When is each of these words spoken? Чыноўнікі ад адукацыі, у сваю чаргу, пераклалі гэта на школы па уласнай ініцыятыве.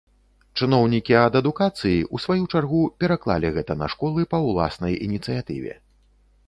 Чыноўнікі 0.61 1.13
ад 1.25 1.33
адукацыі, 1.41 1.99
у 2.17 2.21
сваю 2.23 2.43
чаргу, 2.53 2.81
пераклалі 3.05 3.55
гэта 3.59 3.73
на 3.83 3.87
школы 3.97 4.21
па 4.35 4.43
уласнай 4.49 4.93
ініцыятыве. 5.11 5.73